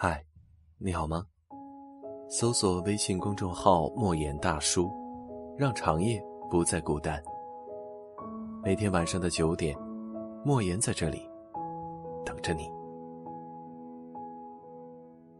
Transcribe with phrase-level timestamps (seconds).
[0.00, 0.24] 嗨，
[0.78, 1.26] 你好吗？
[2.30, 4.88] 搜索微信公众号“莫言大叔”，
[5.58, 7.20] 让长夜不再孤单。
[8.62, 9.76] 每天晚上的九点，
[10.44, 11.28] 莫言在这里
[12.24, 12.70] 等着你。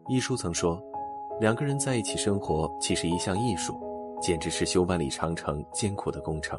[0.08, 0.82] 一书曾说，
[1.38, 3.78] 两个人在一起生活，其实一项艺术，
[4.20, 6.58] 简直是修万里长城艰苦的工程。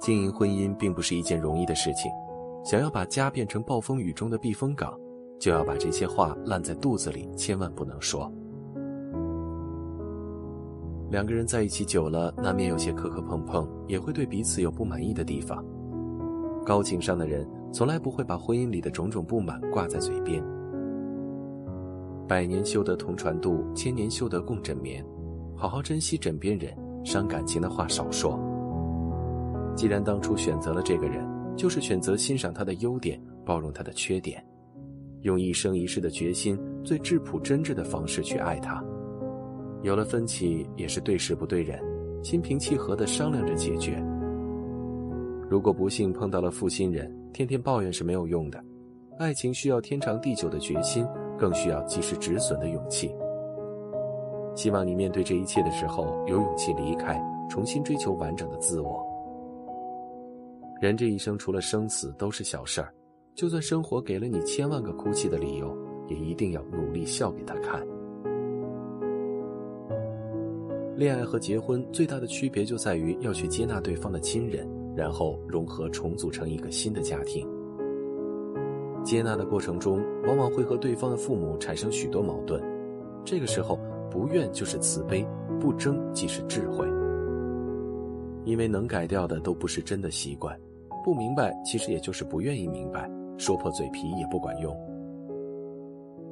[0.00, 2.10] 经营婚姻并不是一件容易的事情，
[2.64, 4.98] 想要把家变成暴风雨中的避风港，
[5.42, 8.32] 就要把这些话烂在肚子里，千万不能说。
[11.10, 15.64] 两个人在一起久了，难免有些磕磕碰碰，也会对彼此有不满意的地方。
[16.64, 20.40] 高情商的人从来不会把婚姻里的种种不满挂在嘴边。
[22.28, 25.04] 百年修得同船渡，千年修得共枕眠。
[25.56, 26.72] 好好珍惜枕边人，
[27.04, 28.38] 伤感情的话少说。
[29.74, 34.40] 既然当初选择了这个人，就是选择欣赏他的优点，包容他的缺点，
[35.22, 38.82] 用一生一世的决心，最质朴真挚的方式去爱他。
[39.82, 41.80] 有了分歧，也是对事不对人，
[42.22, 44.02] 心平气和的商量着解决。
[45.48, 48.62] 如果不幸碰到了负心人，天天抱怨是没有用的。
[49.18, 51.06] 爱情需要天长地久的决心，
[51.38, 53.14] 更需要及时止损的勇气。
[54.54, 59.04] 希望你面对这一切的时候，有勇气离开，重新追求完整的自我。
[60.80, 62.92] 人这一生除了生死都是小事儿，
[63.34, 67.84] 就算生活给了你千万个哭泣的理由，也一定要努力笑给他看。
[70.94, 77.48] 恋爱和结婚最大的区别就在于要去接纳对方的亲人，然后融合重组成一个新的家庭。
[79.02, 82.62] 接纳的过程中，往往会和对方的父母产生许多矛盾，
[83.24, 83.78] 这个时候
[84.10, 85.26] 不怨就是慈悲，
[85.58, 86.86] 不争即是智慧。
[88.44, 90.56] 因为能改掉的都不是真的习惯，
[91.02, 94.76] 不明白其实也就是不愿意明白，说破嘴皮也不管用。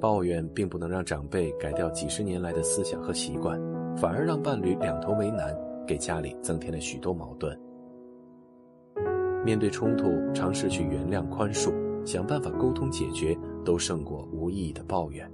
[0.01, 3.61] 抱怨并不能让长辈改掉几十年来的思想和习惯。
[3.97, 7.59] 反而让伴侣两头为难，给家里增添了许多矛盾。
[9.45, 11.75] 面对冲突，尝试去原谅、宽恕，
[12.07, 15.29] 想办法沟通解决，都胜过无意义的抱怨。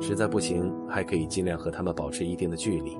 [0.00, 2.96] 实在不行，还可以尽量和他们保持一定的距离。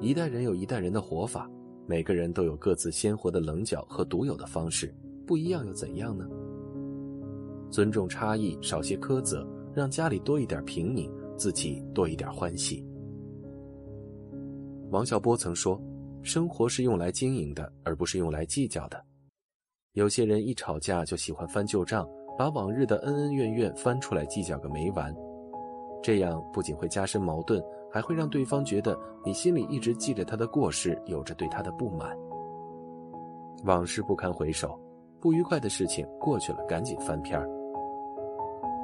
[0.00, 1.50] 一代人有一代人的活法，
[1.86, 4.94] 每个人都有各自鲜活的棱角和独有的方式，
[5.26, 6.28] 不一样又怎样呢？
[7.72, 9.44] 尊重差异，少些苛责，
[9.74, 12.86] 让家里多一点平宁，自己多一点欢喜。
[14.90, 15.80] 王小波曾说
[16.22, 19.02] ：“生活是用来经营的，而不是用来计较的。”
[19.94, 22.06] 有些人一吵架就喜欢翻旧账，
[22.36, 25.14] 把往日的恩恩怨怨翻出来计较个没完。
[26.02, 28.94] 这样不仅会加深矛盾，还会让对方觉得
[29.24, 32.14] 你心里一直记着他的过失，有着对他的不满。
[33.64, 34.78] 往事不堪回首，
[35.20, 37.61] 不愉快的事情过去了，赶紧翻篇儿。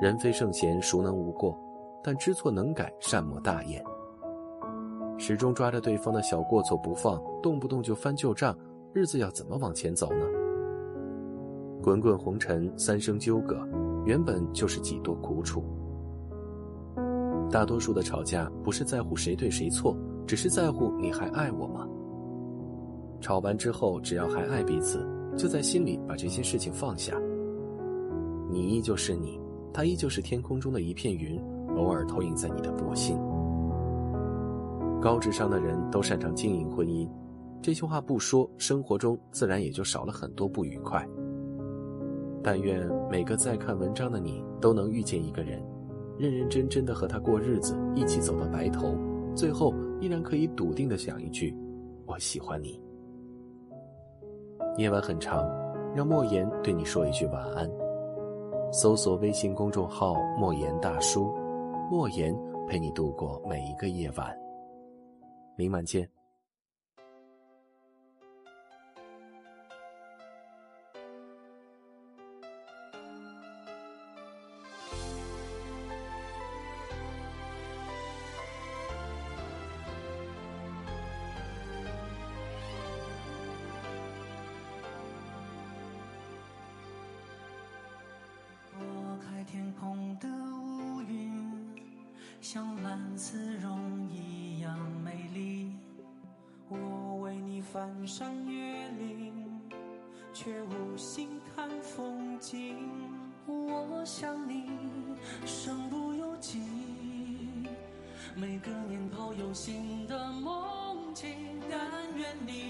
[0.00, 1.58] 人非圣贤，孰能无过？
[2.04, 3.82] 但知错能改，善莫大焉。
[5.18, 8.56] 始终抓着对方的小过错不放，动不动就翻旧账，
[8.92, 10.24] 日子要怎么往前走呢？
[11.82, 13.58] 滚滚红尘，三生纠葛，
[14.04, 15.64] 原本就是几多苦楚。
[17.50, 19.96] 大多数的吵架不是在乎谁对谁错，
[20.28, 21.88] 只是在乎你还爱我吗？
[23.20, 25.04] 吵完之后，只要还爱彼此，
[25.36, 27.20] 就在心里把这些事情放下。
[28.48, 29.40] 你依旧是你，
[29.72, 31.40] 他依旧是天空中的一片云，
[31.76, 33.16] 偶尔投影在你的波心。
[35.00, 37.08] 高智商的人都擅长经营婚姻，
[37.62, 41.06] 这句话不说，生活中自然也就少了很多不愉快。
[42.42, 45.62] 但愿每个在看文章的你都能遇见一个人，
[46.18, 48.96] 认认真真的和他过日子，一起走到白头，
[49.34, 51.54] 最后依然可以笃定的讲一句
[52.06, 52.80] ：“我喜欢你。”
[54.78, 55.44] 夜晚很长，
[55.94, 57.68] 让莫言对你说一句晚安。
[58.70, 61.32] 搜索微信公众号“莫言大叔”，
[61.90, 62.36] 莫言
[62.66, 64.36] 陪你度过每一个夜晚。
[65.56, 66.17] 明晚见。
[92.50, 94.74] 像蓝丝绒一样
[95.04, 95.70] 美丽。
[96.70, 99.60] 我为你翻山越岭，
[100.32, 102.74] 却无心看风景。
[103.46, 104.64] 我想你，
[105.44, 106.62] 身不由己。
[108.34, 111.78] 每个年头有新的梦境，但
[112.16, 112.67] 愿你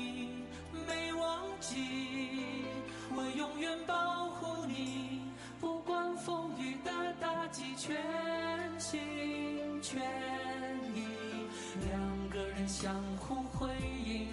[12.80, 13.68] 相互辉
[14.06, 14.28] 映，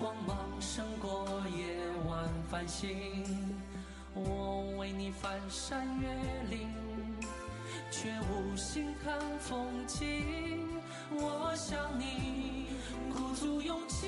[0.00, 1.76] 光芒胜过夜
[2.08, 3.54] 晚繁星。
[4.14, 6.08] 我为你翻山越
[6.48, 6.70] 岭，
[7.90, 10.66] 却无心看风景。
[11.10, 12.64] 我想你，
[13.12, 14.06] 鼓足勇气，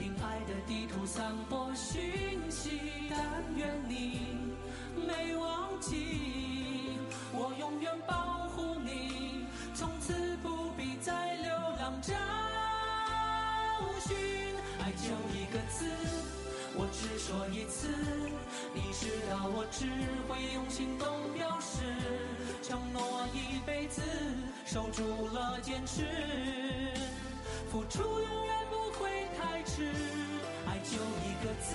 [0.00, 2.80] 凭爱的地图散播讯息。
[3.08, 3.20] 但
[3.54, 4.18] 愿你
[5.06, 6.98] 没忘记，
[7.32, 8.39] 我永远保，
[9.80, 10.12] 从此
[10.42, 12.12] 不必再流浪找
[14.06, 14.14] 寻。
[14.78, 15.86] 爱就一个字，
[16.76, 17.88] 我只说一次，
[18.74, 19.86] 你知道我只
[20.28, 21.80] 会用行动表示，
[22.62, 24.02] 承诺一辈子。
[24.66, 26.04] 守住了坚持，
[27.72, 29.90] 付出永远不会太迟。
[30.66, 31.74] 爱就一个字，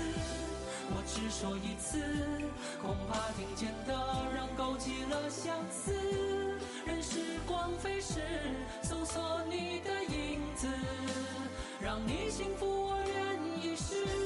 [0.92, 2.00] 我只说一次，
[2.82, 3.94] 恐怕听见的
[4.34, 5.92] 人勾起了相思。
[6.86, 8.22] 任时光飞逝，
[8.84, 10.68] 搜索你的影子，
[11.82, 14.25] 让你幸福，我愿意试。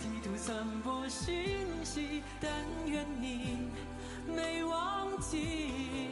[0.00, 2.50] 地图散播讯息，但
[2.86, 3.68] 愿你
[4.26, 6.08] 没忘记，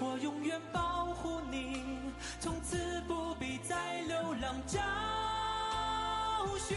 [0.00, 1.82] 我永远保护你，
[2.40, 4.78] 从此不必再流浪找
[6.58, 6.76] 寻。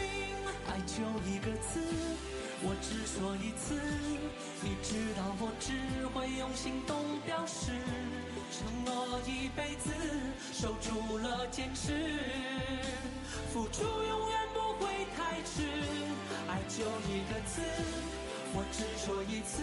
[0.68, 1.82] 爱就一个字，
[2.64, 3.80] 我只说一次，
[4.62, 5.74] 你知道我只
[6.08, 7.72] 会用行动表示，
[8.52, 9.92] 承诺一辈子，
[10.54, 12.20] 守住了坚持，
[13.54, 14.40] 付出永远
[14.82, 15.62] 会太迟。
[16.50, 17.62] 爱就一个字，
[18.54, 19.62] 我只说一次，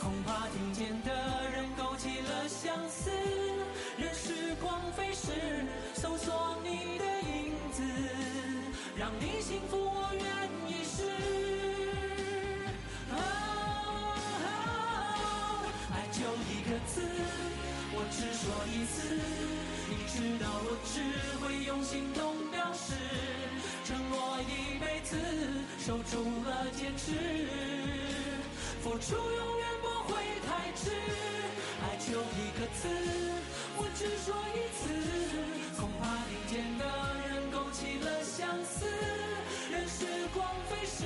[0.00, 1.12] 恐怕听见的
[1.52, 3.10] 人勾起了相思。
[3.98, 5.30] 任时光飞逝，
[5.94, 7.82] 搜索你的影子，
[8.96, 10.24] 让你幸福，我愿
[10.66, 11.04] 意试。
[15.92, 17.04] 爱就一个字，
[17.94, 18.96] 我只说一次，
[19.88, 20.66] 你知道我
[25.84, 27.10] 守住了坚持，
[28.84, 30.14] 付出永远不会
[30.46, 30.92] 太迟。
[31.82, 32.86] 爱就一个字，
[33.76, 34.80] 我只说一次，
[35.80, 36.84] 恐怕听见的
[37.26, 38.86] 人勾起了相思。
[39.72, 41.02] 任时光飞逝，